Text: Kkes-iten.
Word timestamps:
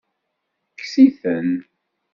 Kkes-iten. 0.77 1.49